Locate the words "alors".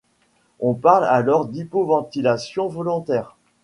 1.05-1.45